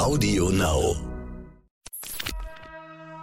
[0.00, 0.96] Audio Now.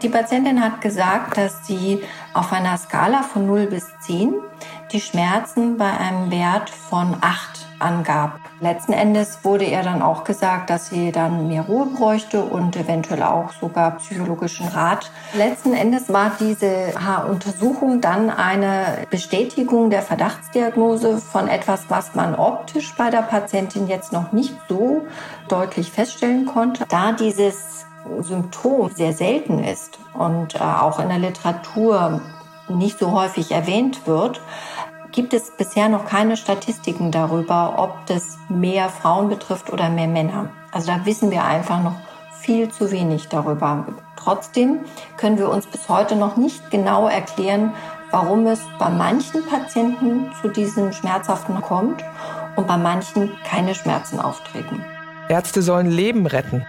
[0.03, 1.99] Die Patientin hat gesagt, dass sie
[2.35, 4.35] auf einer Skala von 0 bis 10
[4.91, 8.46] die Schmerzen bei einem Wert von 8 angab.
[8.59, 13.21] Letzten Endes wurde ihr dann auch gesagt, dass sie dann mehr Ruhe bräuchte und eventuell
[13.21, 15.11] auch sogar psychologischen Rat.
[15.33, 16.93] Letzten Endes war diese
[17.29, 24.11] Untersuchung dann eine Bestätigung der Verdachtsdiagnose von etwas, was man optisch bei der Patientin jetzt
[24.11, 25.05] noch nicht so
[25.49, 27.85] deutlich feststellen konnte, da dieses
[28.21, 32.21] Symptom sehr selten ist und äh, auch in der Literatur
[32.69, 34.41] nicht so häufig erwähnt wird,
[35.17, 40.51] gibt es bisher noch keine Statistiken darüber, ob das mehr Frauen betrifft oder mehr Männer.
[40.71, 41.95] Also da wissen wir einfach noch
[42.39, 43.87] viel zu wenig darüber.
[44.15, 44.81] Trotzdem
[45.17, 47.73] können wir uns bis heute noch nicht genau erklären,
[48.11, 52.03] warum es bei manchen Patienten zu diesen Schmerzhaften kommt
[52.55, 54.85] und bei manchen keine Schmerzen auftreten.
[55.29, 56.63] Ärzte sollen Leben retten.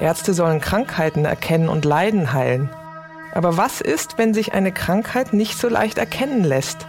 [0.00, 2.70] Ärzte sollen Krankheiten erkennen und Leiden heilen.
[3.34, 6.88] Aber was ist, wenn sich eine Krankheit nicht so leicht erkennen lässt?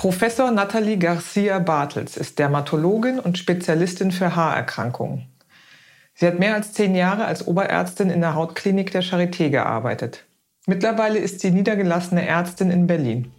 [0.00, 5.26] Professor Nathalie Garcia Bartels ist Dermatologin und Spezialistin für Haarerkrankungen.
[6.14, 10.24] Sie hat mehr als zehn Jahre als Oberärztin in der Hautklinik der Charité gearbeitet.
[10.64, 13.30] Mittlerweile ist sie niedergelassene Ärztin in Berlin.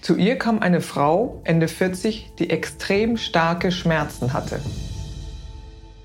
[0.00, 4.60] Zu ihr kam eine Frau, Ende 40, die extrem starke Schmerzen hatte.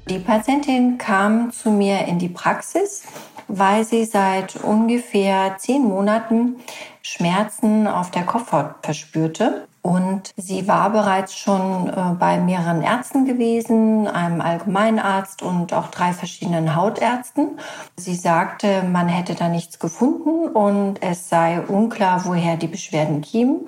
[0.10, 3.04] Die Patientin kam zu mir in die Praxis,
[3.48, 6.56] weil sie seit ungefähr zehn Monaten
[7.04, 9.68] Schmerzen auf der Kopfhaut verspürte.
[9.82, 16.14] Und sie war bereits schon äh, bei mehreren Ärzten gewesen, einem Allgemeinarzt und auch drei
[16.14, 17.60] verschiedenen Hautärzten.
[17.98, 23.68] Sie sagte, man hätte da nichts gefunden und es sei unklar, woher die Beschwerden kämen.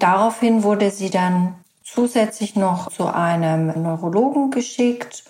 [0.00, 5.24] Daraufhin wurde sie dann zusätzlich noch zu einem Neurologen geschickt,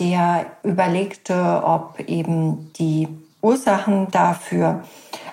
[0.00, 3.06] der überlegte, ob eben die
[3.40, 4.82] Ursachen dafür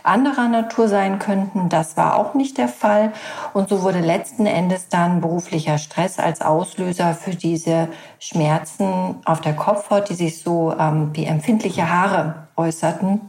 [0.03, 1.69] anderer Natur sein könnten.
[1.69, 3.14] Das war auch nicht der Fall.
[3.53, 9.56] Und so wurde letzten Endes dann beruflicher Stress als Auslöser für diese Schmerzen auf der
[9.56, 13.22] Kopfhaut, die sich so ähm, wie empfindliche Haare äußerten,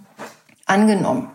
[0.67, 1.31] angenommen.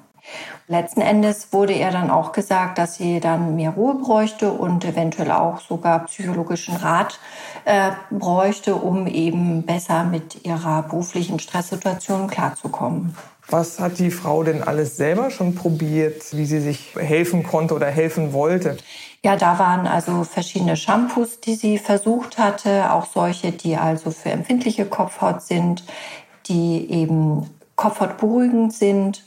[0.67, 5.31] Letzten Endes wurde ihr dann auch gesagt, dass sie dann mehr Ruhe bräuchte und eventuell
[5.31, 7.19] auch sogar psychologischen Rat
[7.65, 13.15] äh, bräuchte, um eben besser mit ihrer beruflichen Stresssituation klarzukommen.
[13.51, 17.87] Was hat die Frau denn alles selber schon probiert, wie sie sich helfen konnte oder
[17.87, 18.77] helfen wollte?
[19.23, 24.29] Ja, da waren also verschiedene Shampoos, die sie versucht hatte, auch solche, die also für
[24.29, 25.83] empfindliche Kopfhaut sind,
[26.47, 29.23] die eben kopfhautberuhigend sind.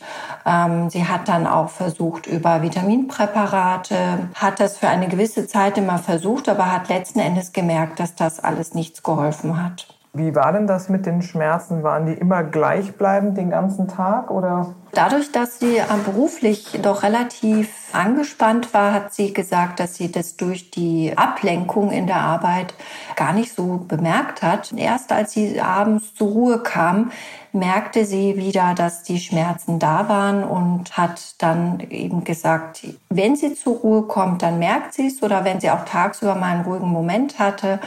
[0.46, 5.98] Ähm, sie hat dann auch versucht über Vitaminpräparate, hat das für eine gewisse Zeit immer
[5.98, 9.91] versucht, aber hat letzten Endes gemerkt, dass das alles nichts geholfen hat.
[10.14, 11.82] Wie war denn das mit den Schmerzen?
[11.82, 14.74] Waren die immer gleichbleibend den ganzen Tag oder?
[14.92, 20.70] Dadurch, dass sie beruflich doch relativ angespannt war, hat sie gesagt, dass sie das durch
[20.70, 22.74] die Ablenkung in der Arbeit
[23.16, 24.70] gar nicht so bemerkt hat.
[24.76, 27.10] Erst als sie abends zur Ruhe kam,
[27.52, 33.54] merkte sie wieder, dass die Schmerzen da waren und hat dann eben gesagt, wenn sie
[33.54, 36.88] zur Ruhe kommt, dann merkt sie es oder wenn sie auch tagsüber mal einen ruhigen
[36.88, 37.80] Moment hatte,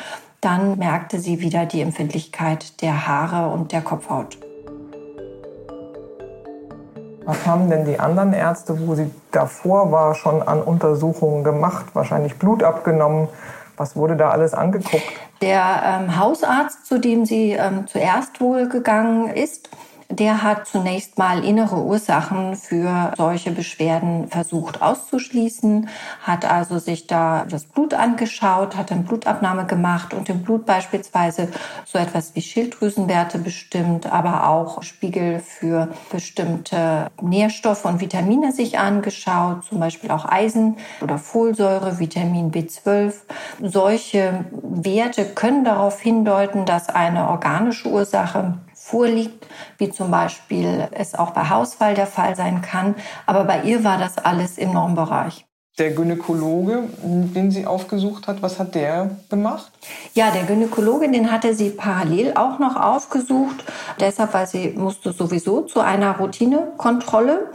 [0.45, 4.37] dann merkte sie wieder die Empfindlichkeit der Haare und der Kopfhaut.
[7.25, 11.87] Was haben denn die anderen Ärzte, wo sie davor war, schon an Untersuchungen gemacht?
[11.93, 13.27] Wahrscheinlich Blut abgenommen.
[13.75, 15.03] Was wurde da alles angeguckt?
[15.41, 19.69] Der ähm, Hausarzt, zu dem sie ähm, zuerst wohl gegangen ist,
[20.19, 25.89] der hat zunächst mal innere Ursachen für solche Beschwerden versucht auszuschließen,
[26.21, 31.49] hat also sich da das Blut angeschaut, hat eine Blutabnahme gemacht und im Blut beispielsweise
[31.85, 39.65] so etwas wie Schilddrüsenwerte bestimmt, aber auch Spiegel für bestimmte Nährstoffe und Vitamine sich angeschaut,
[39.65, 43.13] zum Beispiel auch Eisen oder Folsäure, Vitamin B12.
[43.61, 49.47] Solche Werte können darauf hindeuten, dass eine organische Ursache vorliegt,
[49.79, 52.93] wie zum Beispiel es auch bei Hausfall der Fall sein kann.
[53.25, 55.45] Aber bei ihr war das alles im Normbereich.
[55.79, 59.71] Der Gynäkologe, den sie aufgesucht hat, was hat der gemacht?
[60.13, 63.65] Ja, der Gynäkologe, den hatte sie parallel auch noch aufgesucht.
[63.99, 67.49] Deshalb, weil sie musste sowieso zu einer Routinekontrolle.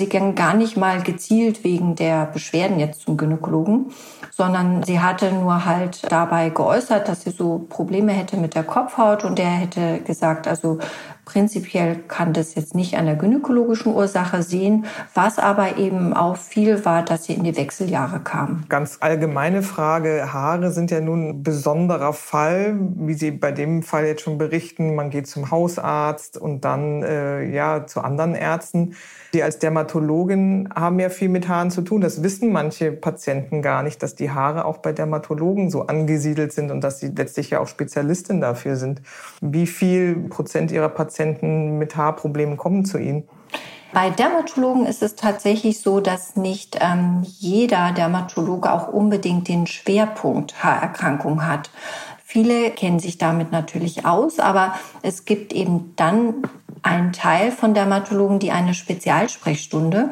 [0.00, 3.92] Sie ging gar nicht mal gezielt wegen der Beschwerden jetzt zum Gynäkologen,
[4.30, 9.24] sondern sie hatte nur halt dabei geäußert, dass sie so Probleme hätte mit der Kopfhaut
[9.24, 10.78] und der hätte gesagt, also
[11.30, 16.84] Prinzipiell kann das jetzt nicht an der gynäkologischen Ursache sehen, was aber eben auch viel
[16.84, 18.64] war, dass sie in die Wechseljahre kam.
[18.68, 20.32] Ganz allgemeine Frage.
[20.32, 24.96] Haare sind ja nun ein besonderer Fall, wie Sie bei dem Fall jetzt schon berichten.
[24.96, 28.96] Man geht zum Hausarzt und dann äh, ja zu anderen Ärzten.
[29.32, 32.00] Sie als Dermatologin haben ja viel mit Haaren zu tun.
[32.00, 36.72] Das wissen manche Patienten gar nicht, dass die Haare auch bei Dermatologen so angesiedelt sind
[36.72, 39.00] und dass sie letztlich ja auch Spezialistin dafür sind.
[39.40, 43.28] Wie viel Prozent Ihrer Patienten mit Haarproblemen kommen zu Ihnen?
[43.92, 50.62] Bei Dermatologen ist es tatsächlich so, dass nicht ähm, jeder Dermatologe auch unbedingt den Schwerpunkt
[50.62, 51.70] Haarerkrankung hat.
[52.22, 56.42] Viele kennen sich damit natürlich aus, aber es gibt eben dann
[56.82, 60.10] einen Teil von Dermatologen, die eine Spezialsprechstunde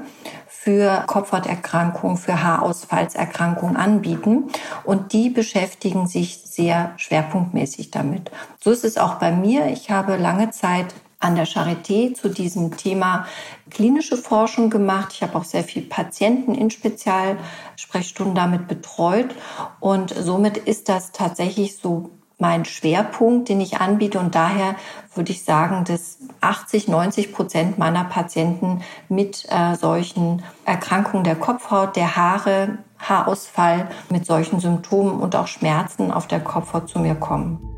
[0.60, 4.50] für Kopfhauterkrankungen, für Haarausfallserkrankungen anbieten.
[4.84, 8.32] Und die beschäftigen sich sehr schwerpunktmäßig damit.
[8.58, 9.66] So ist es auch bei mir.
[9.66, 13.26] Ich habe lange Zeit an der Charité zu diesem Thema
[13.70, 15.12] klinische Forschung gemacht.
[15.12, 19.34] Ich habe auch sehr viele Patienten in Spezialsprechstunden damit betreut.
[19.78, 24.18] Und somit ist das tatsächlich so mein Schwerpunkt, den ich anbiete.
[24.18, 24.74] Und daher
[25.18, 28.80] würde ich sagen, dass 80, 90 Prozent meiner Patienten
[29.10, 36.10] mit äh, solchen Erkrankungen der Kopfhaut, der Haare, Haarausfall, mit solchen Symptomen und auch Schmerzen
[36.10, 37.68] auf der Kopfhaut zu mir kommen.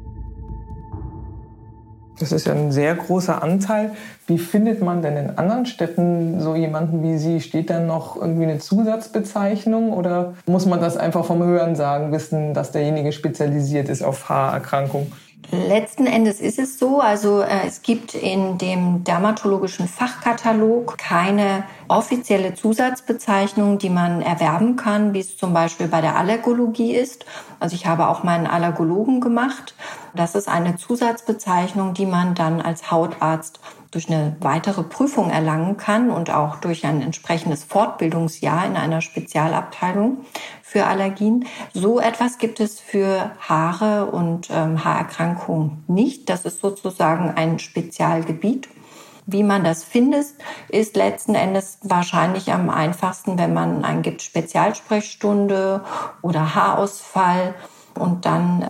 [2.21, 3.93] Das ist ja ein sehr großer Anteil.
[4.27, 7.41] Wie findet man denn in anderen Städten so jemanden wie Sie?
[7.41, 12.73] Steht da noch irgendwie eine Zusatzbezeichnung oder muss man das einfach vom Hörensagen wissen, dass
[12.73, 15.11] derjenige spezialisiert ist auf Haarerkrankungen?
[15.53, 22.55] Letzten Endes ist es so, also äh, es gibt in dem dermatologischen Fachkatalog keine offizielle
[22.55, 27.27] Zusatzbezeichnung, die man erwerben kann, wie es zum Beispiel bei der Allergologie ist.
[27.59, 29.75] Also ich habe auch meinen Allergologen gemacht.
[30.15, 33.59] Das ist eine Zusatzbezeichnung, die man dann als Hautarzt
[33.91, 40.19] durch eine weitere Prüfung erlangen kann und auch durch ein entsprechendes Fortbildungsjahr in einer Spezialabteilung
[40.63, 41.47] für Allergien.
[41.75, 46.29] So etwas gibt es für Haare und ähm, Haarerkrankungen nicht.
[46.29, 48.69] Das ist sozusagen ein Spezialgebiet.
[49.27, 50.27] Wie man das findet,
[50.69, 55.85] ist letzten Endes wahrscheinlich am einfachsten, wenn man eingibt Spezialsprechstunde
[56.23, 57.55] oder Haarausfall
[57.95, 58.67] und dann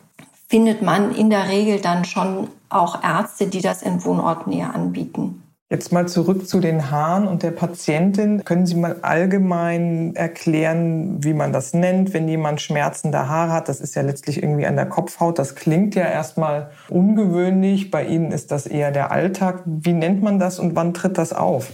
[0.49, 5.43] findet man in der Regel dann schon auch Ärzte, die das in Wohnortnähe anbieten.
[5.72, 8.44] Jetzt mal zurück zu den Haaren und der Patientin.
[8.44, 13.69] Können Sie mal allgemein erklären, wie man das nennt, wenn jemand schmerzende Haare hat?
[13.69, 15.38] Das ist ja letztlich irgendwie an der Kopfhaut.
[15.38, 17.93] Das klingt ja erstmal ungewöhnlich.
[17.93, 19.62] Bei Ihnen ist das eher der Alltag.
[19.64, 21.69] Wie nennt man das und wann tritt das auf?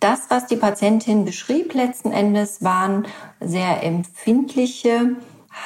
[0.00, 3.06] Das, was die Patientin beschrieb letzten Endes, waren
[3.40, 5.12] sehr empfindliche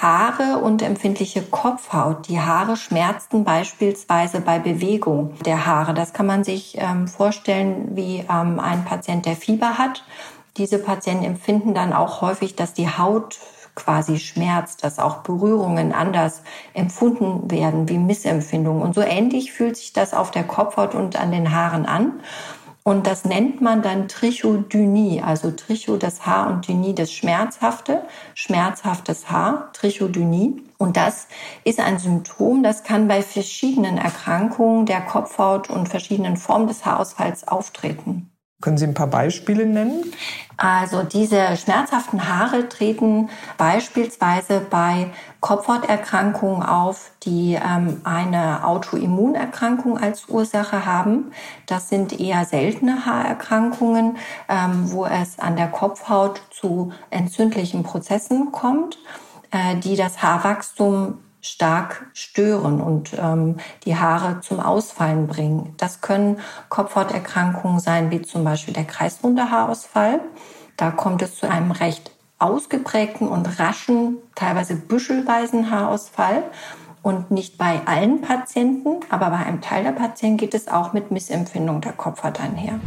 [0.00, 2.26] Haare und empfindliche Kopfhaut.
[2.28, 5.92] Die Haare schmerzten beispielsweise bei Bewegung der Haare.
[5.92, 10.04] Das kann man sich ähm, vorstellen wie ähm, ein Patient, der Fieber hat.
[10.56, 13.38] Diese Patienten empfinden dann auch häufig, dass die Haut
[13.74, 16.42] quasi schmerzt, dass auch Berührungen anders
[16.74, 18.82] empfunden werden wie Missempfindungen.
[18.82, 22.20] Und so ähnlich fühlt sich das auf der Kopfhaut und an den Haaren an.
[22.82, 28.02] Und das nennt man dann Trichodynie, also Tricho das Haar und Dynie das Schmerzhafte,
[28.34, 30.62] schmerzhaftes Haar, Trichodynie.
[30.78, 31.28] Und das
[31.64, 37.46] ist ein Symptom, das kann bei verschiedenen Erkrankungen der Kopfhaut und verschiedenen Formen des Haarausfalls
[37.46, 38.29] auftreten.
[38.60, 40.12] Können Sie ein paar Beispiele nennen?
[40.58, 45.06] Also diese schmerzhaften Haare treten beispielsweise bei
[45.40, 51.32] Kopfhauterkrankungen auf, die ähm, eine Autoimmunerkrankung als Ursache haben.
[51.64, 54.18] Das sind eher seltene Haarerkrankungen,
[54.50, 58.98] ähm, wo es an der Kopfhaut zu entzündlichen Prozessen kommt,
[59.50, 65.74] äh, die das Haarwachstum stark stören und ähm, die Haare zum Ausfallen bringen.
[65.76, 70.20] Das können Kopfhauterkrankungen sein, wie zum Beispiel der kreisrunde Haarausfall.
[70.76, 76.44] Da kommt es zu einem recht ausgeprägten und raschen, teilweise büschelweisen Haarausfall.
[77.02, 81.10] Und nicht bei allen Patienten, aber bei einem Teil der Patienten geht es auch mit
[81.10, 82.78] Missempfindung der Kopfhaut einher.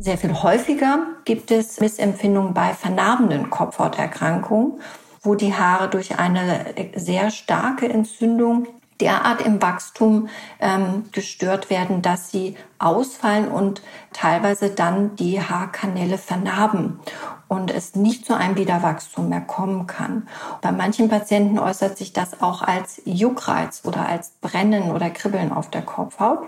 [0.00, 4.80] Sehr viel häufiger gibt es Missempfindungen bei vernarbenden Kopfhauterkrankungen
[5.22, 8.66] wo die Haare durch eine sehr starke Entzündung
[9.00, 10.28] derart im Wachstum
[10.60, 17.00] ähm, gestört werden, dass sie ausfallen und teilweise dann die Haarkanäle vernarben
[17.48, 20.28] und es nicht zu einem Wiederwachstum mehr kommen kann.
[20.60, 25.68] Bei manchen Patienten äußert sich das auch als Juckreiz oder als Brennen oder Kribbeln auf
[25.68, 26.46] der Kopfhaut.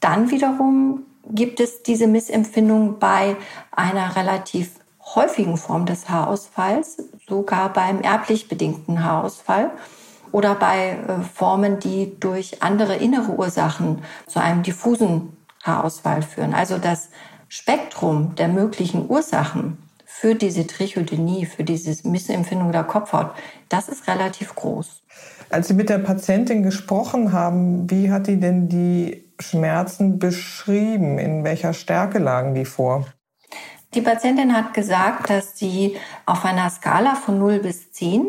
[0.00, 3.36] Dann wiederum gibt es diese Missempfindung bei
[3.70, 4.72] einer relativ
[5.14, 6.96] häufigen Form des Haarausfalls,
[7.32, 9.70] sogar beim erblich bedingten Haarausfall
[10.32, 16.52] oder bei äh, Formen, die durch andere innere Ursachen zu einem diffusen Haarausfall führen.
[16.52, 17.08] Also das
[17.48, 23.30] Spektrum der möglichen Ursachen für diese Trichodynie, für diese Missempfindung der Kopfhaut,
[23.70, 25.02] das ist relativ groß.
[25.48, 31.18] Als Sie mit der Patientin gesprochen haben, wie hat die denn die Schmerzen beschrieben?
[31.18, 33.06] In welcher Stärke lagen die vor?
[33.94, 38.26] Die Patientin hat gesagt, dass sie auf einer Skala von 0 bis 10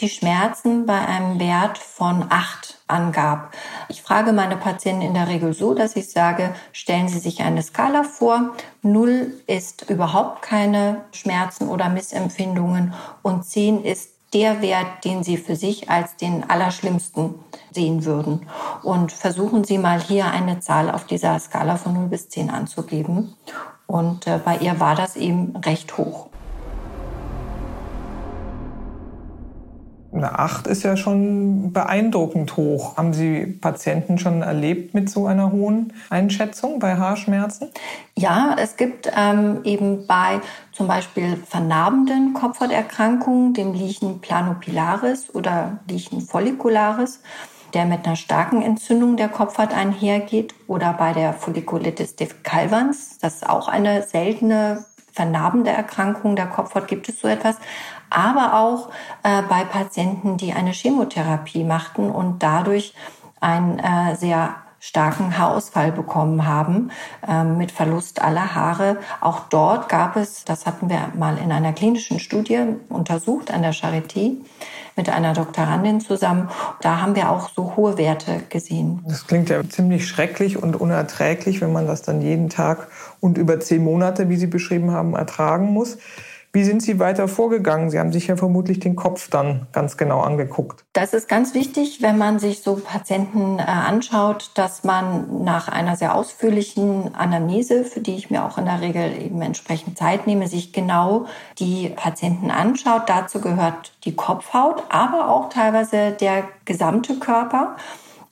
[0.00, 3.52] die Schmerzen bei einem Wert von 8 angab.
[3.88, 7.62] Ich frage meine Patienten in der Regel so, dass ich sage, stellen Sie sich eine
[7.62, 8.54] Skala vor.
[8.82, 15.56] 0 ist überhaupt keine Schmerzen oder Missempfindungen und 10 ist der Wert, den Sie für
[15.56, 17.34] sich als den allerschlimmsten
[17.70, 18.46] sehen würden.
[18.82, 23.34] Und versuchen Sie mal hier eine Zahl auf dieser Skala von 0 bis 10 anzugeben.
[23.88, 26.28] Und äh, bei ihr war das eben recht hoch.
[30.12, 32.96] Eine 8 ist ja schon beeindruckend hoch.
[32.96, 37.70] Haben Sie Patienten schon erlebt mit so einer hohen Einschätzung bei Haarschmerzen?
[38.16, 40.40] Ja, es gibt ähm, eben bei
[40.72, 47.20] zum Beispiel vernarbenden Kopfhauterkrankungen, dem Lichen planopilaris oder Lichen follicularis,
[47.74, 53.48] der mit einer starken Entzündung der Kopfhaut einhergeht oder bei der Folliculitis deficalvans, das ist
[53.48, 57.56] auch eine seltene vernarbende Erkrankung der Kopfhaut, gibt es so etwas,
[58.10, 58.90] aber auch
[59.22, 62.94] äh, bei Patienten, die eine Chemotherapie machten und dadurch
[63.40, 66.90] einen äh, sehr starken Haarausfall bekommen haben
[67.26, 68.98] äh, mit Verlust aller Haare.
[69.20, 73.74] Auch dort gab es, das hatten wir mal in einer klinischen Studie untersucht an der
[73.74, 74.36] Charité,
[74.98, 76.50] mit einer Doktorandin zusammen.
[76.82, 79.02] Da haben wir auch so hohe Werte gesehen.
[79.08, 82.88] Das klingt ja ziemlich schrecklich und unerträglich, wenn man das dann jeden Tag
[83.20, 85.96] und über zehn Monate, wie Sie beschrieben haben, ertragen muss.
[86.52, 87.90] Wie sind Sie weiter vorgegangen?
[87.90, 90.84] Sie haben sich ja vermutlich den Kopf dann ganz genau angeguckt.
[90.94, 95.96] Das ist ganz wichtig, wenn man sich so Patienten äh, anschaut, dass man nach einer
[95.96, 100.48] sehr ausführlichen Anamnese, für die ich mir auch in der Regel eben entsprechend Zeit nehme,
[100.48, 101.26] sich genau
[101.58, 103.02] die Patienten anschaut.
[103.06, 107.76] Dazu gehört die Kopfhaut, aber auch teilweise der gesamte Körper.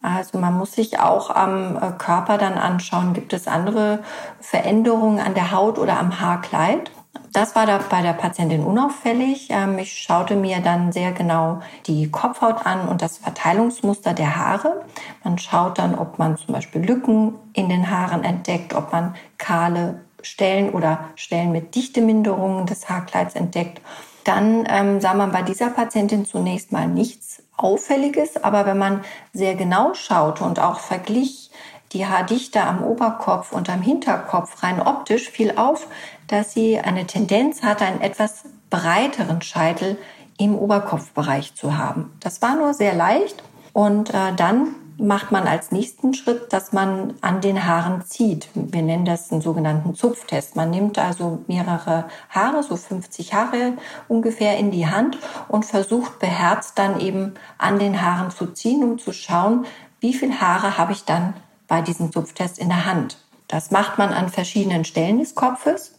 [0.03, 4.01] Also man muss sich auch am äh, Körper dann anschauen, gibt es andere
[4.41, 6.91] Veränderungen an der Haut oder am Haarkleid.
[7.33, 9.49] Das war da bei der Patientin unauffällig.
[9.51, 14.85] Ähm, ich schaute mir dann sehr genau die Kopfhaut an und das Verteilungsmuster der Haare.
[15.25, 20.01] Man schaut dann, ob man zum Beispiel Lücken in den Haaren entdeckt, ob man kahle
[20.23, 23.81] Stellen oder Stellen mit Dichteminderungen des Haarkleids entdeckt.
[24.25, 29.55] Dann ähm, sah man bei dieser Patientin zunächst mal nichts Auffälliges, aber wenn man sehr
[29.55, 31.51] genau schaute und auch verglich,
[31.93, 35.87] die Haardichte am Oberkopf und am Hinterkopf rein optisch fiel auf,
[36.27, 39.97] dass sie eine Tendenz hatte, einen etwas breiteren Scheitel
[40.39, 42.13] im Oberkopfbereich zu haben.
[42.21, 43.43] Das war nur sehr leicht
[43.73, 48.49] und äh, dann macht man als nächsten Schritt, dass man an den Haaren zieht.
[48.55, 50.57] Wir nennen das einen sogenannten Zupftest.
[50.57, 53.75] Man nimmt also mehrere Haare, so 50 Haare
[54.09, 55.19] ungefähr in die Hand
[55.49, 59.67] und versucht beherzt dann eben an den Haaren zu ziehen, um zu schauen,
[60.01, 61.35] wie viel Haare habe ich dann
[61.69, 63.19] bei diesem Zupftest in der Hand.
[63.49, 65.96] Das macht man an verschiedenen Stellen des Kopfes,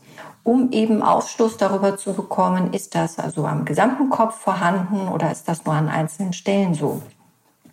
[0.48, 5.50] um eben Aufschluss darüber zu bekommen, ist das also am gesamten Kopf vorhanden oder ist
[5.50, 7.02] das nur an einzelnen Stellen so.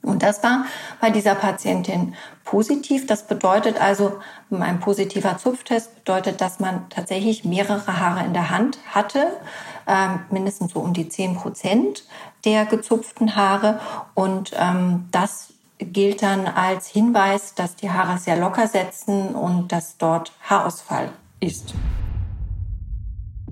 [0.02, 0.64] Und das war
[1.00, 3.06] bei dieser Patientin positiv.
[3.06, 4.14] Das bedeutet also,
[4.50, 9.28] ein positiver Zupftest bedeutet, dass man tatsächlich mehrere Haare in der Hand hatte,
[9.86, 12.02] äh, mindestens so um die 10 Prozent
[12.44, 13.78] der gezupften Haare.
[14.14, 19.96] Und ähm, das gilt dann als Hinweis, dass die Haare sehr locker setzen und dass
[19.96, 21.72] dort Haarausfall ist.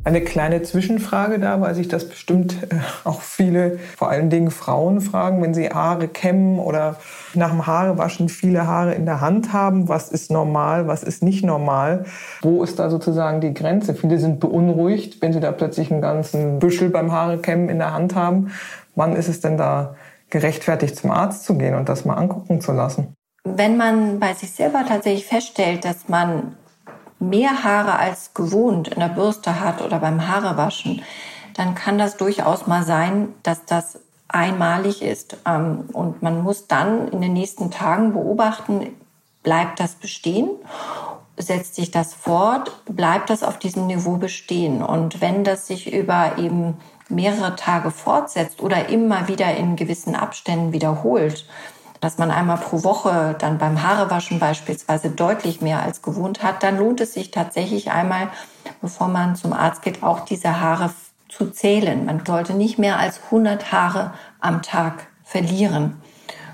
[0.04, 5.00] Eine kleine Zwischenfrage da, weil sich das bestimmt äh, auch viele, vor allen Dingen Frauen
[5.00, 6.96] fragen, wenn sie Haare kämmen oder
[7.34, 9.88] nach dem Haarewaschen viele Haare in der Hand haben.
[9.88, 12.04] Was ist normal, was ist nicht normal?
[12.40, 13.94] Wo ist da sozusagen die Grenze?
[13.94, 18.16] Viele sind beunruhigt, wenn sie da plötzlich einen ganzen Büschel beim Haarekämmen in der Hand
[18.16, 18.50] haben.
[18.96, 19.94] Wann ist es denn da
[20.32, 23.14] gerechtfertigt zum Arzt zu gehen und das mal angucken zu lassen.
[23.44, 26.56] Wenn man bei sich selber tatsächlich feststellt, dass man
[27.22, 31.02] mehr Haare als gewohnt in der Bürste hat oder beim Haarewaschen,
[31.54, 33.98] dann kann das durchaus mal sein, dass das
[34.28, 35.36] einmalig ist.
[35.46, 38.88] Ähm, und man muss dann in den nächsten Tagen beobachten,
[39.42, 40.50] bleibt das bestehen?
[41.36, 42.72] Setzt sich das fort?
[42.86, 44.82] Bleibt das auf diesem Niveau bestehen?
[44.82, 46.76] Und wenn das sich über eben
[47.08, 51.46] mehrere Tage fortsetzt oder immer wieder in gewissen Abständen wiederholt,
[52.02, 56.76] dass man einmal pro Woche dann beim Haarewaschen beispielsweise deutlich mehr als gewohnt hat, dann
[56.76, 58.28] lohnt es sich tatsächlich einmal,
[58.80, 60.90] bevor man zum Arzt geht, auch diese Haare
[61.28, 62.04] zu zählen.
[62.04, 66.01] Man sollte nicht mehr als 100 Haare am Tag verlieren.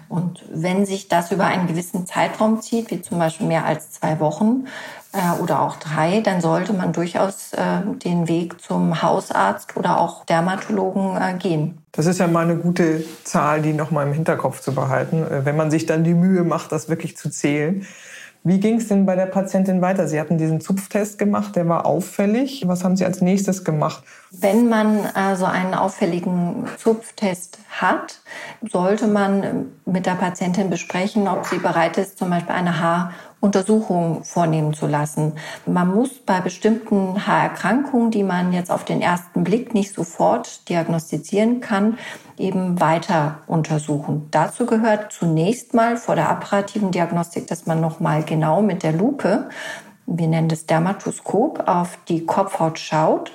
[0.09, 4.21] Und wenn sich das über einen gewissen Zeitraum zieht, wie zum Beispiel mehr als zwei
[4.21, 4.65] Wochen
[5.13, 10.25] äh, oder auch drei, dann sollte man durchaus äh, den Weg zum Hausarzt oder auch
[10.25, 11.79] Dermatologen äh, gehen.
[11.93, 15.45] Das ist ja mal eine gute Zahl, die noch mal im Hinterkopf zu behalten, äh,
[15.45, 17.87] wenn man sich dann die Mühe macht, das wirklich zu zählen.
[18.45, 20.07] Wie ging es denn bei der Patientin weiter?
[20.07, 22.67] Sie hatten diesen Zupftest gemacht, der war auffällig.
[22.67, 24.03] Was haben Sie als nächstes gemacht?
[24.31, 28.21] Wenn man äh, so einen auffälligen Zupftest hat,
[28.71, 34.25] sollte man mit der Patientin besprechen, ob sie bereit ist, zum Beispiel eine Haar Untersuchungen
[34.25, 35.35] vornehmen zu lassen.
[35.67, 41.61] Man muss bei bestimmten Haarerkrankungen, die man jetzt auf den ersten Blick nicht sofort diagnostizieren
[41.61, 41.99] kann,
[42.37, 44.29] eben weiter untersuchen.
[44.31, 48.93] Dazu gehört zunächst mal vor der apparativen Diagnostik, dass man noch mal genau mit der
[48.93, 49.49] Lupe
[50.11, 53.31] wir nennen das Dermatoskop, auf die Kopfhaut schaut,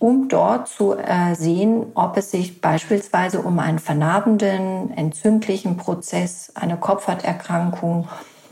[0.00, 6.76] um dort zu äh, sehen, ob es sich beispielsweise um einen vernarbenden, entzündlichen Prozess, eine
[6.76, 8.08] Kopfhauterkrankung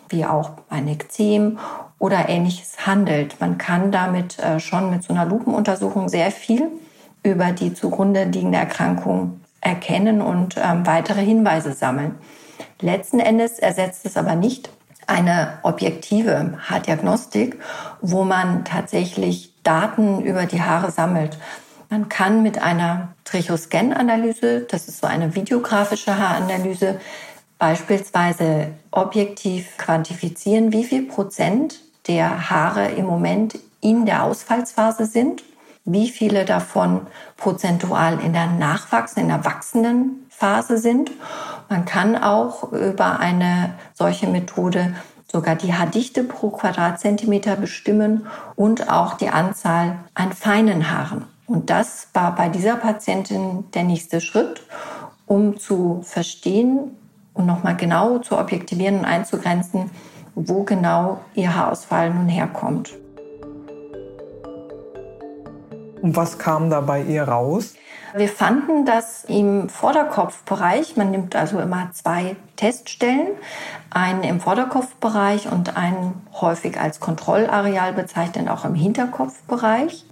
[0.09, 1.59] wie auch ein Ekzem
[1.99, 3.41] oder ähnliches handelt.
[3.41, 6.69] Man kann damit äh, schon mit so einer Lupenuntersuchung sehr viel
[7.23, 12.17] über die zugrunde liegende Erkrankung erkennen und ähm, weitere Hinweise sammeln.
[12.81, 14.71] Letzten Endes ersetzt es aber nicht
[15.07, 17.59] eine objektive Haardiagnostik,
[18.01, 21.39] wo man tatsächlich Daten über die Haare sammelt.
[21.89, 27.01] Man kann mit einer Trichoscan-Analyse, das ist so eine videografische Haaranalyse,
[27.59, 35.43] beispielsweise objektiv quantifizieren, wie viel Prozent der Haare im Moment in der Ausfallsphase sind,
[35.85, 41.11] wie viele davon prozentual in der nachwachsenden, in der wachsenden Phase sind.
[41.69, 44.95] Man kann auch über eine solche Methode
[45.31, 51.25] sogar die Haardichte pro Quadratzentimeter bestimmen und auch die Anzahl an feinen Haaren.
[51.47, 54.63] Und das war bei dieser Patientin der nächste Schritt,
[55.27, 56.97] um zu verstehen,
[57.37, 59.91] und nochmal genau zu objektivieren und einzugrenzen,
[60.35, 62.93] wo genau ihr Haarausfall nun herkommt.
[66.03, 67.75] Und was kam da bei ihr raus?
[68.15, 73.29] Wir fanden, dass im Vorderkopfbereich, man nimmt also immer zwei Teststellen,
[73.91, 80.07] einen im Vorderkopfbereich und einen häufig als Kontrollareal bezeichnet, auch im Hinterkopfbereich.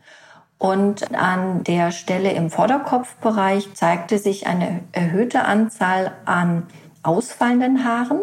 [0.58, 6.66] Und an der Stelle im Vorderkopfbereich zeigte sich eine erhöhte Anzahl an
[7.04, 8.20] ausfallenden Haaren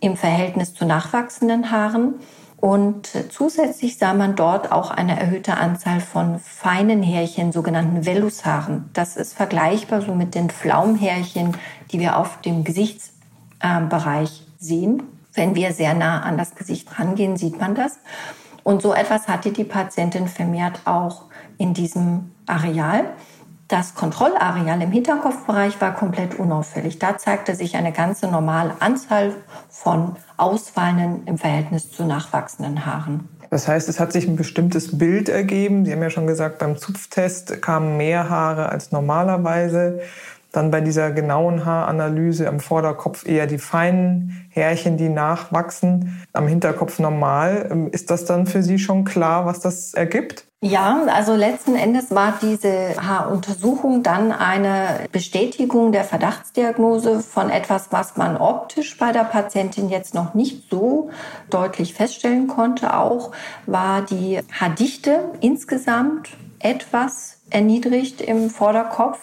[0.00, 2.14] im Verhältnis zu nachwachsenden Haaren.
[2.58, 8.88] Und zusätzlich sah man dort auch eine erhöhte Anzahl von feinen Härchen, sogenannten Vellushaaren.
[8.92, 11.56] Das ist vergleichbar so mit den Flaumhärchen,
[11.90, 15.02] die wir auf dem Gesichtsbereich sehen.
[15.34, 17.98] Wenn wir sehr nah an das Gesicht rangehen, sieht man das.
[18.62, 21.24] Und so etwas hatte die Patientin vermehrt auch
[21.58, 23.06] in diesem Areal.
[23.72, 26.98] Das Kontrollareal im Hinterkopfbereich war komplett unauffällig.
[26.98, 29.32] Da zeigte sich eine ganze normale Anzahl
[29.70, 33.30] von ausfallenden im Verhältnis zu nachwachsenden Haaren.
[33.48, 35.86] Das heißt, es hat sich ein bestimmtes Bild ergeben.
[35.86, 40.00] Sie haben ja schon gesagt, beim Zupftest kamen mehr Haare als normalerweise.
[40.52, 46.98] Dann bei dieser genauen Haaranalyse am Vorderkopf eher die feinen Härchen, die nachwachsen, am Hinterkopf
[46.98, 47.88] normal.
[47.90, 50.51] Ist das dann für Sie schon klar, was das ergibt?
[50.64, 58.16] Ja, also letzten Endes war diese Haaruntersuchung dann eine Bestätigung der Verdachtsdiagnose von etwas, was
[58.16, 61.10] man optisch bei der Patientin jetzt noch nicht so
[61.50, 62.96] deutlich feststellen konnte.
[62.96, 63.32] Auch
[63.66, 66.28] war die Haardichte insgesamt
[66.60, 69.18] etwas erniedrigt im Vorderkopf.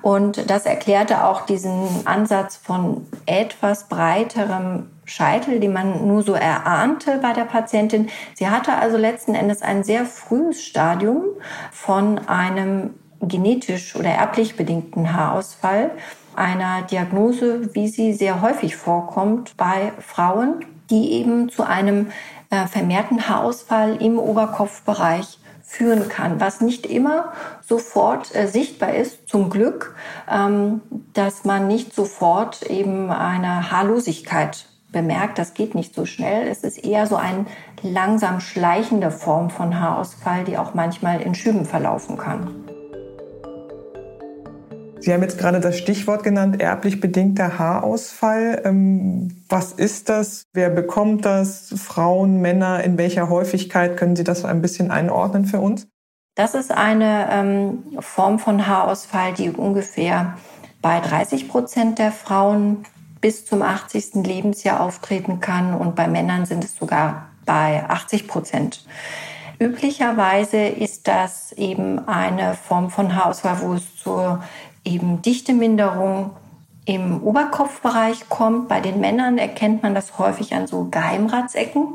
[0.00, 7.18] Und das erklärte auch diesen Ansatz von etwas breiterem Scheitel, die man nur so erahnte
[7.22, 8.08] bei der Patientin.
[8.34, 11.24] Sie hatte also letzten Endes ein sehr frühes Stadium
[11.72, 12.90] von einem
[13.20, 15.90] genetisch oder erblich bedingten Haarausfall,
[16.36, 22.12] einer Diagnose, wie sie sehr häufig vorkommt bei Frauen, die eben zu einem
[22.50, 27.32] äh, vermehrten Haarausfall im Oberkopfbereich führen kann, was nicht immer
[27.66, 29.96] sofort äh, sichtbar ist, zum Glück,
[30.30, 30.80] ähm,
[31.12, 36.48] dass man nicht sofort eben eine Haarlosigkeit bemerkt, das geht nicht so schnell.
[36.48, 37.46] Es ist eher so eine
[37.82, 42.64] langsam schleichende Form von Haarausfall, die auch manchmal in Schüben verlaufen kann.
[45.00, 48.62] Sie haben jetzt gerade das Stichwort genannt, erblich bedingter Haarausfall.
[48.64, 50.42] Ähm, was ist das?
[50.52, 51.72] Wer bekommt das?
[51.76, 52.82] Frauen, Männer?
[52.82, 53.96] In welcher Häufigkeit?
[53.96, 55.86] Können Sie das ein bisschen einordnen für uns?
[56.34, 60.36] Das ist eine ähm, Form von Haarausfall, die ungefähr
[60.82, 62.84] bei 30 Prozent der Frauen
[63.20, 64.14] bis zum 80.
[64.26, 68.84] Lebensjahr auftreten kann und bei Männern sind es sogar bei 80 Prozent.
[69.58, 74.42] Üblicherweise ist das eben eine Form von Haarausfall, wo es zur
[74.84, 76.30] eben Dichteminderung
[76.84, 78.68] im Oberkopfbereich kommt.
[78.68, 81.88] Bei den Männern erkennt man das häufig an so Geheimratsecken.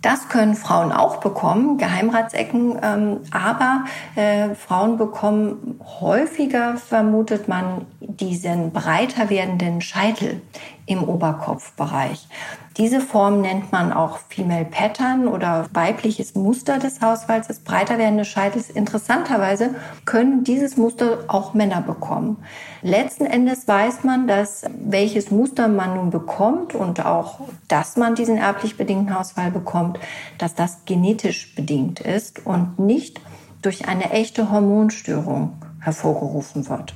[0.00, 3.84] Das können Frauen auch bekommen, Geheimratsecken, ähm, aber
[4.16, 7.86] äh, Frauen bekommen häufiger, vermutet man,
[8.20, 10.42] diesen breiter werdenden Scheitel
[10.86, 12.28] im Oberkopfbereich.
[12.76, 18.24] Diese Form nennt man auch Female Pattern oder weibliches Muster des Hausfalls, des breiter werdende
[18.24, 18.68] Scheitels.
[18.68, 22.38] Interessanterweise können dieses Muster auch Männer bekommen.
[22.82, 28.38] Letzten Endes weiß man, dass welches Muster man nun bekommt und auch, dass man diesen
[28.38, 30.00] erblich bedingten Hausfall bekommt,
[30.38, 33.20] dass das genetisch bedingt ist und nicht
[33.62, 36.94] durch eine echte Hormonstörung hervorgerufen wird.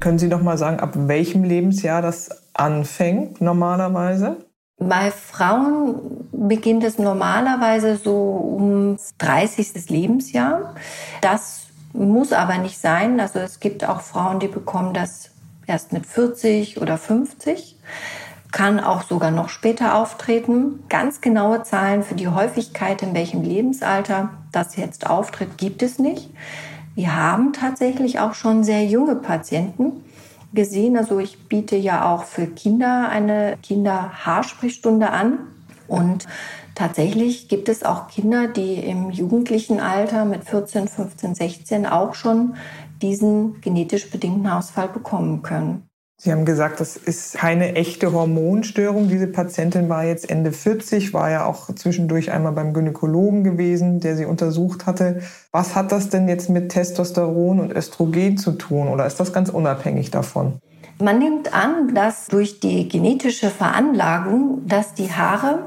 [0.00, 4.36] Können Sie noch mal sagen, ab welchem Lebensjahr das anfängt normalerweise?
[4.78, 9.88] Bei Frauen beginnt es normalerweise so um 30.
[9.88, 10.74] Lebensjahr.
[11.22, 13.18] Das muss aber nicht sein.
[13.18, 15.30] Also es gibt auch Frauen, die bekommen das
[15.66, 17.76] erst mit 40 oder 50.
[18.52, 20.84] Kann auch sogar noch später auftreten.
[20.90, 26.30] Ganz genaue Zahlen für die Häufigkeit, in welchem Lebensalter das jetzt auftritt, gibt es nicht.
[26.96, 30.02] Wir haben tatsächlich auch schon sehr junge Patienten
[30.54, 30.96] gesehen.
[30.96, 35.40] Also ich biete ja auch für Kinder eine Kinderhaarsprechstunde an.
[35.88, 36.26] Und
[36.74, 42.56] tatsächlich gibt es auch Kinder, die im jugendlichen Alter mit 14, 15, 16 auch schon
[43.02, 45.86] diesen genetisch bedingten Ausfall bekommen können.
[46.18, 49.08] Sie haben gesagt, das ist keine echte Hormonstörung.
[49.08, 54.16] Diese Patientin war jetzt Ende 40, war ja auch zwischendurch einmal beim Gynäkologen gewesen, der
[54.16, 55.20] sie untersucht hatte.
[55.52, 59.50] Was hat das denn jetzt mit Testosteron und Östrogen zu tun oder ist das ganz
[59.50, 60.58] unabhängig davon?
[60.98, 65.66] Man nimmt an, dass durch die genetische Veranlagung, dass die Haare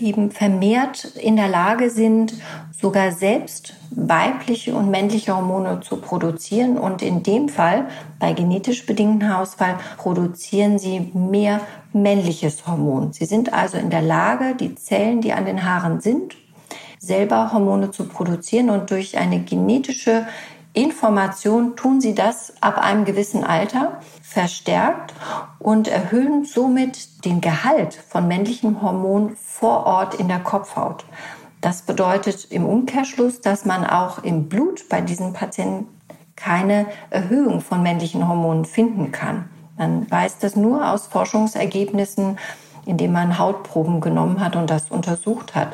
[0.00, 2.34] eben vermehrt in der Lage sind,
[2.80, 6.78] sogar selbst weibliche und männliche Hormone zu produzieren.
[6.78, 11.60] Und in dem Fall, bei genetisch bedingtem Haarausfall, produzieren sie mehr
[11.92, 13.12] männliches Hormon.
[13.12, 16.36] Sie sind also in der Lage, die Zellen, die an den Haaren sind,
[16.98, 18.70] selber Hormone zu produzieren.
[18.70, 20.26] Und durch eine genetische
[20.72, 25.14] Information tun sie das ab einem gewissen Alter verstärkt
[25.58, 31.04] und erhöhen somit den Gehalt von männlichen Hormonen vor Ort in der Kopfhaut.
[31.60, 35.88] Das bedeutet im Umkehrschluss, dass man auch im Blut bei diesen Patienten
[36.36, 39.50] keine Erhöhung von männlichen Hormonen finden kann.
[39.76, 42.38] Man weiß das nur aus Forschungsergebnissen,
[42.86, 45.72] indem man Hautproben genommen hat und das untersucht hat.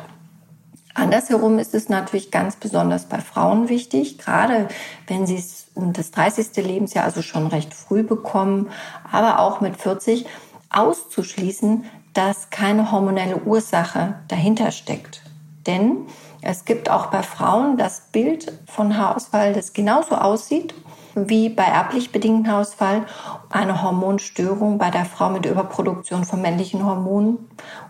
[0.96, 4.68] Andersherum ist es natürlich ganz besonders bei Frauen wichtig, gerade
[5.06, 6.56] wenn sie es um das 30.
[6.56, 8.70] Lebensjahr, also schon recht früh bekommen,
[9.12, 10.24] aber auch mit 40,
[10.70, 15.22] auszuschließen, dass keine hormonelle Ursache dahinter steckt.
[15.66, 16.06] Denn
[16.40, 20.74] es gibt auch bei Frauen das Bild von Haarausfall, das genauso aussieht
[21.14, 23.06] wie bei erblich bedingtem Haarausfall,
[23.50, 27.38] eine Hormonstörung bei der Frau mit Überproduktion von männlichen Hormonen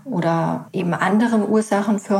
[0.04, 2.18] oder eben anderen Ursachen für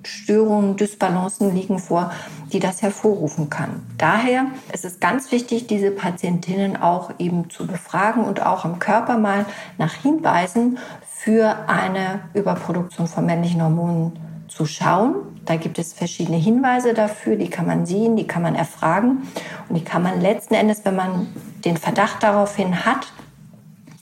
[0.00, 2.10] Hormonstörungen, Dysbalancen liegen vor,
[2.52, 3.82] die das hervorrufen kann.
[3.98, 9.18] Daher ist es ganz wichtig, diese Patientinnen auch eben zu befragen und auch am Körper
[9.18, 9.44] mal
[9.78, 15.16] nach Hinweisen für eine Überproduktion von männlichen Hormonen zu schauen.
[15.44, 19.28] Da gibt es verschiedene Hinweise dafür, die kann man sehen, die kann man erfragen
[19.68, 21.28] und die kann man letzten Endes, wenn man
[21.64, 23.12] den Verdacht daraufhin hat,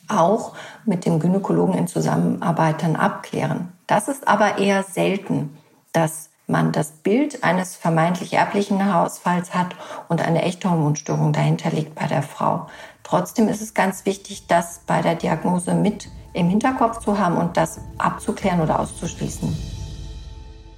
[0.09, 0.55] auch
[0.87, 3.73] mit dem Gynäkologen in Zusammenarbeit dann abklären.
[3.87, 5.58] Das ist aber eher selten,
[5.99, 9.75] dass man das Bild eines vermeintlich erblichen Haarausfalls hat
[10.09, 12.69] und eine echte Hormonstörung dahinter liegt bei der Frau.
[13.03, 17.57] Trotzdem ist es ganz wichtig, das bei der Diagnose mit im Hinterkopf zu haben und
[17.57, 19.57] das abzuklären oder auszuschließen.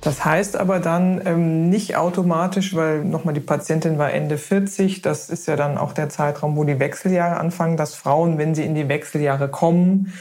[0.00, 5.28] Das heißt aber dann ähm, nicht automatisch, weil nochmal die Patientin war Ende 40, das
[5.28, 8.74] ist ja dann auch der Zeitraum, wo die Wechseljahre anfangen, dass Frauen, wenn sie in
[8.74, 10.14] die Wechseljahre kommen,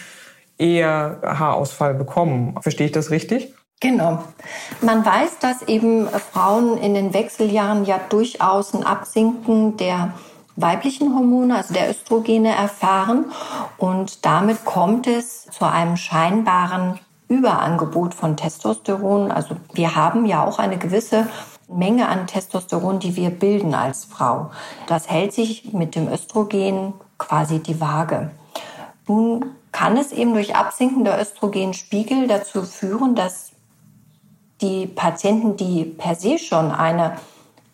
[0.58, 2.56] eher Haarausfall bekommen.
[2.62, 3.54] Verstehe ich das richtig?
[3.82, 4.24] Genau.
[4.82, 10.13] Man weiß, dass eben Frauen in den Wechseljahren ja durchaus ein Absinken der
[10.58, 13.32] weiblichen Hormone, also der Östrogene, erfahren.
[13.78, 19.32] Und damit kommt es zu einem scheinbaren Überangebot von Testosteron.
[19.32, 21.28] Also wir haben ja auch eine gewisse
[21.70, 24.52] Menge an Testosteron, die wir bilden als Frau.
[24.88, 28.32] Das hält sich mit dem Östrogen quasi die Waage.
[29.08, 33.52] Nun kann es eben durch Absinken der Östrogenspiegel dazu führen, dass
[34.62, 37.15] die Patienten, die per se schon eine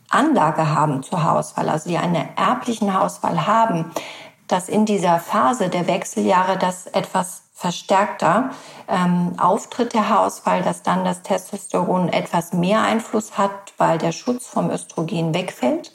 [0.10, 3.92] Anlage haben zu Haarausfall, also die einen erblichen Haarausfall haben,
[4.48, 8.52] dass in dieser Phase der Wechseljahre das etwas verstärkter
[8.88, 14.46] ähm, auftritt, der Haarausfall, dass dann das Testosteron etwas mehr Einfluss hat, weil der Schutz
[14.46, 15.94] vom Östrogen wegfällt.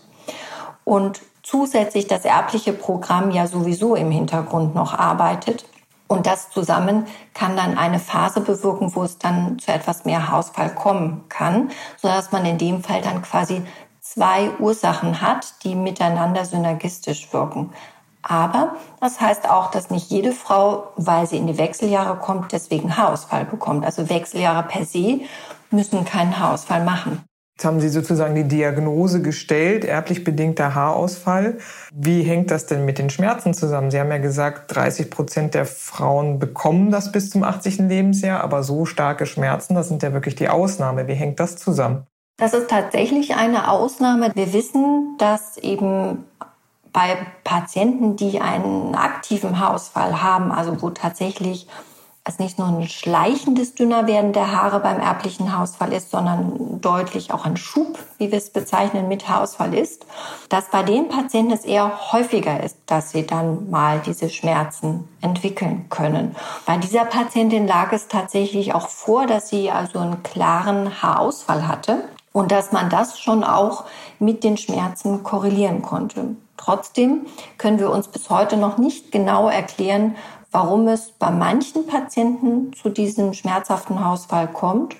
[0.84, 5.64] Und zusätzlich das erbliche Programm ja sowieso im Hintergrund noch arbeitet.
[6.10, 10.74] Und das zusammen kann dann eine Phase bewirken, wo es dann zu etwas mehr Haarausfall
[10.74, 13.62] kommen kann, sodass man in dem Fall dann quasi
[14.00, 17.72] zwei Ursachen hat, die miteinander synergistisch wirken.
[18.22, 22.96] Aber das heißt auch, dass nicht jede Frau, weil sie in die Wechseljahre kommt, deswegen
[22.96, 23.84] Haarausfall bekommt.
[23.84, 25.20] Also Wechseljahre per se
[25.70, 27.24] müssen keinen Haarausfall machen.
[27.60, 31.58] Jetzt haben Sie sozusagen die Diagnose gestellt, erblich bedingter Haarausfall.
[31.92, 33.90] Wie hängt das denn mit den Schmerzen zusammen?
[33.90, 37.80] Sie haben ja gesagt, 30 Prozent der Frauen bekommen das bis zum 80.
[37.80, 41.06] Lebensjahr, aber so starke Schmerzen, das sind ja wirklich die Ausnahme.
[41.06, 42.06] Wie hängt das zusammen?
[42.38, 44.30] Das ist tatsächlich eine Ausnahme.
[44.34, 46.24] Wir wissen, dass eben
[46.94, 51.68] bei Patienten, die einen aktiven Haarausfall haben, also wo tatsächlich
[52.24, 57.46] es nicht nur ein schleichendes Dünnerwerden der Haare beim erblichen Haarausfall ist, sondern deutlich auch
[57.46, 60.04] ein Schub, wie wir es bezeichnen, mit Haarausfall ist,
[60.50, 65.86] dass bei den Patienten es eher häufiger ist, dass sie dann mal diese Schmerzen entwickeln
[65.88, 66.36] können.
[66.66, 72.04] Bei dieser Patientin lag es tatsächlich auch vor, dass sie also einen klaren Haarausfall hatte
[72.32, 73.84] und dass man das schon auch
[74.18, 76.36] mit den Schmerzen korrelieren konnte.
[76.58, 80.16] Trotzdem können wir uns bis heute noch nicht genau erklären,
[80.50, 84.96] warum es bei manchen Patienten zu diesem schmerzhaften Haarausfall kommt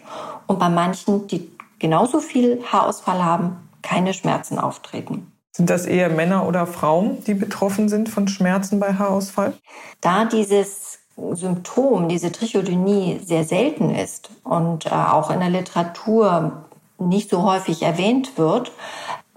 [0.46, 5.32] und bei manchen, die genauso viel Haarausfall haben, keine Schmerzen auftreten.
[5.52, 9.54] Sind das eher Männer oder Frauen, die betroffen sind von Schmerzen bei Haarausfall?
[10.00, 11.00] Da dieses
[11.32, 16.64] Symptom, diese Trichodynie sehr selten ist und äh, auch in der Literatur
[16.98, 18.72] nicht so häufig erwähnt wird,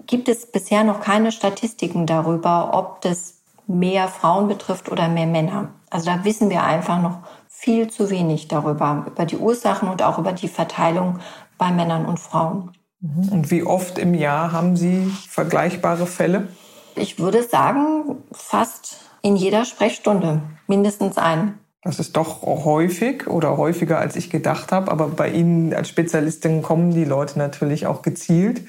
[0.06, 3.34] gibt es bisher noch keine Statistiken darüber, ob das
[3.66, 5.68] mehr Frauen betrifft oder mehr Männer.
[5.90, 10.18] Also da wissen wir einfach noch viel zu wenig darüber, über die Ursachen und auch
[10.18, 11.20] über die Verteilung
[11.56, 12.72] bei Männern und Frauen.
[13.00, 13.28] Mhm.
[13.30, 16.48] Und wie oft im Jahr haben Sie vergleichbare Fälle?
[16.96, 21.58] Ich würde sagen, fast in jeder Sprechstunde mindestens einen.
[21.82, 24.90] Das ist doch häufig oder häufiger, als ich gedacht habe.
[24.90, 28.62] Aber bei Ihnen als Spezialistin kommen die Leute natürlich auch gezielt.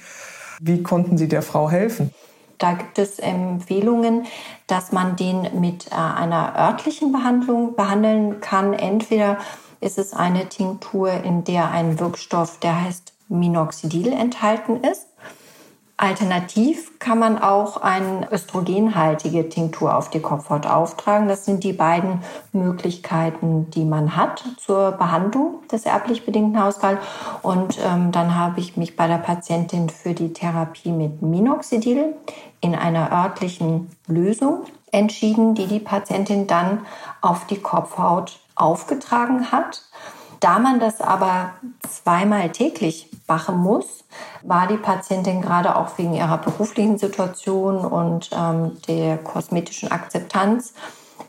[0.60, 2.12] Wie konnten Sie der Frau helfen?
[2.58, 4.26] Da gibt es Empfehlungen,
[4.68, 8.74] dass man den mit äh, einer örtlichen Behandlung behandeln kann.
[8.74, 9.38] Entweder
[9.82, 15.08] ist es eine Tinktur, in der ein Wirkstoff, der heißt Minoxidil enthalten ist.
[15.98, 21.30] Alternativ kann man auch eine östrogenhaltige Tinktur auf die Kopfhaut auftragen.
[21.30, 22.20] Das sind die beiden
[22.52, 27.00] Möglichkeiten, die man hat zur Behandlung des erblich bedingten Haarausfalls.
[27.44, 32.14] Und ähm, dann habe ich mich bei der Patientin für die Therapie mit Minoxidil
[32.62, 36.86] in einer örtlichen Lösung entschieden, die die Patientin dann
[37.22, 39.84] auf die Kopfhaut aufgetragen hat.
[40.40, 41.54] Da man das aber
[41.90, 44.06] zweimal täglich machen muss,
[44.44, 50.74] war die Patientin gerade auch wegen ihrer beruflichen Situation und ähm, der kosmetischen Akzeptanz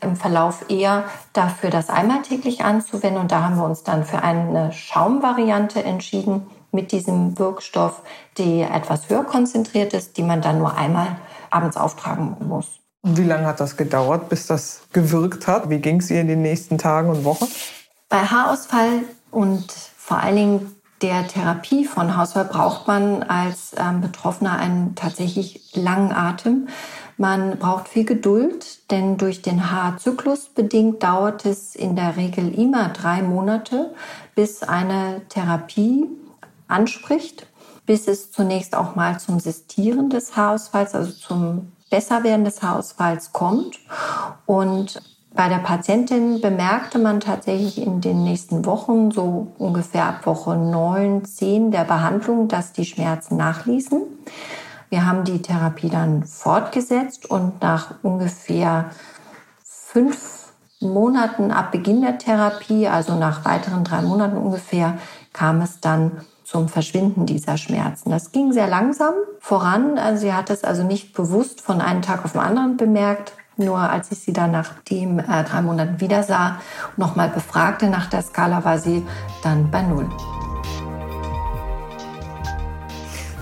[0.01, 3.21] im Verlauf eher dafür, das einmal täglich anzuwenden.
[3.21, 8.03] Und da haben wir uns dann für eine Schaumvariante entschieden mit diesem Wirkstoff,
[8.37, 11.17] die etwas höher konzentriert ist, die man dann nur einmal
[11.49, 12.79] abends auftragen muss.
[13.01, 15.71] Wie lange hat das gedauert, bis das gewirkt hat?
[15.71, 17.47] Wie ging es ihr in den nächsten Tagen und Wochen?
[18.09, 24.57] Bei Haarausfall und vor allen Dingen der Therapie von Haarausfall braucht man als ähm, Betroffener
[24.57, 26.67] einen tatsächlich langen Atem.
[27.17, 32.89] Man braucht viel Geduld, denn durch den Haarzyklus bedingt dauert es in der Regel immer
[32.89, 33.93] drei Monate,
[34.35, 36.05] bis eine Therapie
[36.67, 37.47] anspricht,
[37.85, 43.79] bis es zunächst auch mal zum Sistieren des Haarausfalls, also zum Besserwerden des Haarausfalls kommt.
[44.45, 45.01] Und
[45.33, 51.25] bei der Patientin bemerkte man tatsächlich in den nächsten Wochen, so ungefähr ab Woche 9,
[51.25, 54.01] 10 der Behandlung, dass die Schmerzen nachließen.
[54.89, 58.89] Wir haben die Therapie dann fortgesetzt und nach ungefähr
[59.63, 64.97] fünf Monaten ab Beginn der Therapie, also nach weiteren drei Monaten ungefähr,
[65.33, 68.09] kam es dann zum Verschwinden dieser Schmerzen.
[68.09, 69.97] Das ging sehr langsam voran.
[69.97, 73.77] Also sie hat es also nicht bewusst von einem Tag auf den anderen bemerkt, nur
[73.77, 76.61] als ich sie dann nach den äh, drei Monaten wieder sah,
[76.95, 79.05] nochmal befragte nach der Skala, war sie
[79.43, 80.07] dann bei Null.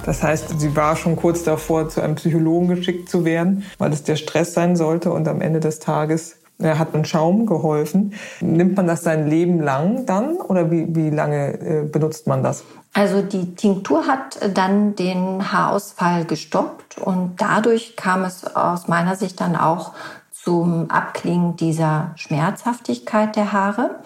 [0.04, 4.04] Das heißt, sie war schon kurz davor, zu einem Psychologen geschickt zu werden, weil es
[4.04, 8.14] der Stress sein sollte und am Ende des Tages hat einen Schaum geholfen.
[8.42, 12.64] Nimmt man das sein Leben lang dann oder wie, wie lange äh, benutzt man das?
[12.94, 19.42] Also die Tinktur hat dann den Haarausfall gestoppt und dadurch kam es aus meiner Sicht
[19.42, 19.92] dann auch
[20.32, 24.00] zum Abklingen dieser Schmerzhaftigkeit der Haare.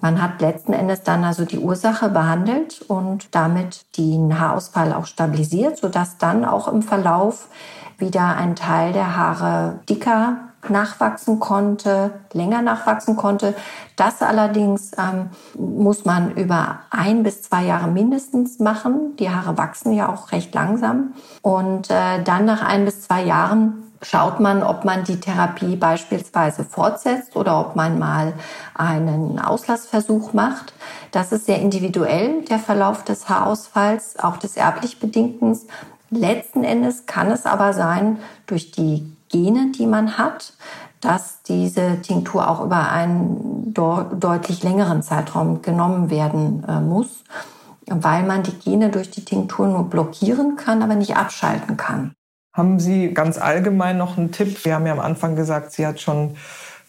[0.00, 5.78] Man hat letzten Endes dann also die Ursache behandelt und damit den Haarausfall auch stabilisiert,
[5.78, 7.48] sodass dann auch im Verlauf
[7.98, 13.54] wieder ein Teil der Haare dicker nachwachsen konnte, länger nachwachsen konnte.
[13.96, 19.16] Das allerdings ähm, muss man über ein bis zwei Jahre mindestens machen.
[19.16, 21.14] Die Haare wachsen ja auch recht langsam.
[21.42, 26.64] Und äh, dann nach ein bis zwei Jahren schaut man, ob man die Therapie beispielsweise
[26.64, 28.32] fortsetzt oder ob man mal
[28.74, 30.72] einen Auslassversuch macht.
[31.12, 35.58] Das ist sehr individuell, der Verlauf des Haarausfalls, auch des erblich Bedingten.
[36.10, 40.52] Letzten Endes kann es aber sein, durch die Gene, die man hat,
[41.00, 47.24] dass diese Tinktur auch über einen deutlich längeren Zeitraum genommen werden äh, muss,
[47.86, 52.14] weil man die Gene durch die Tinktur nur blockieren kann, aber nicht abschalten kann.
[52.54, 54.64] Haben Sie ganz allgemein noch einen Tipp?
[54.64, 56.36] Wir haben ja am Anfang gesagt, sie hat schon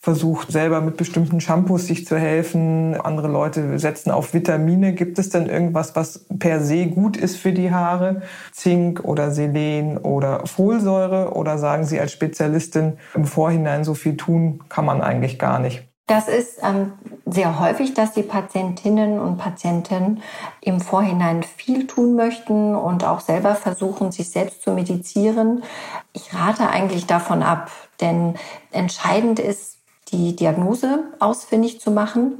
[0.03, 2.99] versucht selber mit bestimmten Shampoos sich zu helfen.
[2.99, 4.91] Andere Leute setzen auf Vitamine.
[4.91, 8.21] Gibt es denn irgendwas, was per se gut ist für die Haare?
[8.51, 11.31] Zink oder Selen oder Folsäure?
[11.37, 15.87] Oder sagen Sie als Spezialistin im Vorhinein so viel tun kann man eigentlich gar nicht?
[16.07, 16.91] Das ist ähm,
[17.25, 20.21] sehr häufig, dass die Patientinnen und Patienten
[20.59, 25.63] im Vorhinein viel tun möchten und auch selber versuchen, sich selbst zu medizieren.
[26.11, 28.33] Ich rate eigentlich davon ab, denn
[28.73, 29.77] entscheidend ist,
[30.13, 32.39] die Diagnose ausfindig zu machen.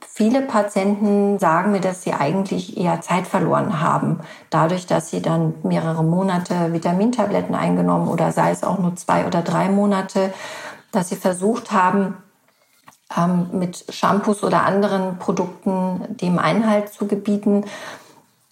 [0.00, 5.54] Viele Patienten sagen mir, dass sie eigentlich eher Zeit verloren haben, dadurch, dass sie dann
[5.62, 10.32] mehrere Monate Vitamintabletten eingenommen oder sei es auch nur zwei oder drei Monate,
[10.90, 12.16] dass sie versucht haben,
[13.16, 17.64] ähm, mit Shampoos oder anderen Produkten dem Einhalt zu gebieten.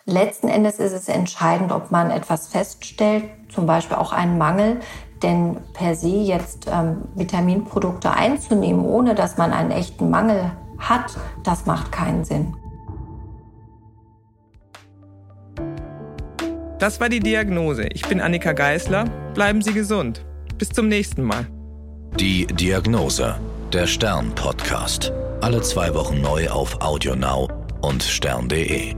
[0.05, 4.81] Letzten Endes ist es entscheidend, ob man etwas feststellt, zum Beispiel auch einen Mangel,
[5.25, 11.67] denn per se jetzt ähm, Vitaminprodukte einzunehmen, ohne dass man einen echten Mangel hat, das
[11.67, 12.55] macht keinen Sinn.
[16.79, 17.85] Das war die Diagnose.
[17.95, 19.07] Ich bin Annika Geißler.
[19.33, 20.25] Bleiben Sie gesund.
[20.59, 21.47] Bis zum nächsten Mal.
[22.21, 23.37] Die Diagnose.
[23.73, 25.11] Der Stern-Podcast.
[25.41, 27.49] Alle zwei Wochen neu auf AudioNow
[27.81, 28.95] und stern.de.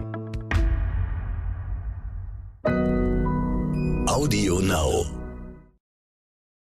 [4.07, 5.16] AudioNow.